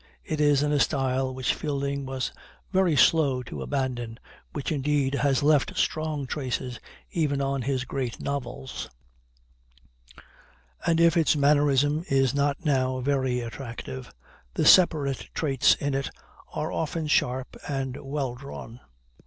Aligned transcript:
It 0.23 0.41
is 0.41 0.63
in 0.63 0.71
a 0.71 0.79
style 0.79 1.31
which 1.31 1.53
Fielding 1.53 2.07
was 2.07 2.31
very 2.73 2.95
slow 2.95 3.43
to 3.43 3.61
abandon, 3.61 4.17
which 4.51 4.71
indeed 4.71 5.13
has 5.13 5.43
left 5.43 5.77
strong 5.77 6.25
traces 6.25 6.79
even 7.11 7.39
on 7.39 7.61
his 7.61 7.85
great 7.85 8.19
novels; 8.19 8.89
and 10.87 10.99
if 10.99 11.15
its 11.15 11.35
mannerism 11.35 12.03
is 12.09 12.33
not 12.33 12.65
now 12.65 12.99
very 13.01 13.41
attractive, 13.41 14.11
the 14.55 14.65
separate 14.65 15.29
traits 15.35 15.75
in 15.75 15.93
it 15.93 16.09
are 16.51 16.71
often 16.71 17.05
sharp 17.05 17.55
and 17.67 17.95
well 18.03 18.33
drawn. 18.33 18.79